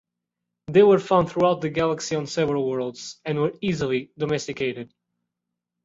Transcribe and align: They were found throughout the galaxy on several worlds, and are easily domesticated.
They 0.65 0.81
were 0.81 0.97
found 0.97 1.29
throughout 1.29 1.61
the 1.61 1.69
galaxy 1.69 2.15
on 2.15 2.25
several 2.25 2.67
worlds, 2.67 3.21
and 3.23 3.37
are 3.37 3.51
easily 3.61 4.09
domesticated. 4.17 4.91